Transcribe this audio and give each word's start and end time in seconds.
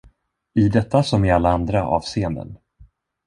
I 0.53 0.69
detta 0.69 1.03
som 1.03 1.25
i 1.25 1.31
alla 1.31 1.49
andra 1.49 1.87
avseenden. 1.87 2.57